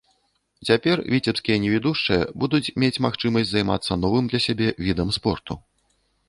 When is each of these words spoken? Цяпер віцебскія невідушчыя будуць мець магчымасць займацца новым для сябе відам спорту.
Цяпер 0.67 0.95
віцебскія 1.15 1.57
невідушчыя 1.65 2.21
будуць 2.43 2.63
мець 2.85 2.97
магчымасць 3.07 3.49
займацца 3.51 3.99
новым 4.03 4.25
для 4.33 4.39
сябе 4.47 4.67
відам 4.87 5.15
спорту. 5.21 5.61